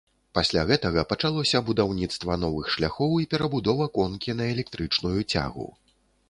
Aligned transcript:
Пасля 0.35 0.61
гэтага 0.69 1.01
пачалося 1.11 1.61
будаўніцтва 1.67 2.37
новых 2.45 2.71
шляхоў 2.77 3.13
і 3.25 3.27
перабудова 3.35 3.89
конкі 3.99 4.37
на 4.41 4.49
электрычную 4.55 5.15
цягу. 5.33 5.69